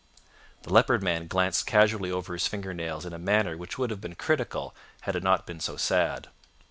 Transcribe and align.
The 0.63 0.73
Leopard 0.73 1.03
Man 1.03 1.27
glanced 1.27 1.67
casually 1.67 2.09
over 2.11 2.33
his 2.33 2.47
finger 2.47 2.73
nails 2.73 3.05
in 3.05 3.13
a 3.13 3.19
manner 3.19 3.55
which 3.55 3.77
would 3.77 3.91
have 3.91 4.01
been 4.01 4.15
critical 4.15 4.73
had 5.01 5.15
it 5.15 5.21
not 5.21 5.45
been 5.45 5.59
so 5.59 5.77
sad. 5.77 6.29